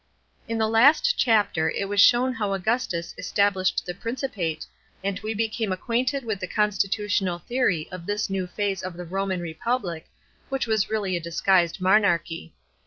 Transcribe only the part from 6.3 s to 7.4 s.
the constitutional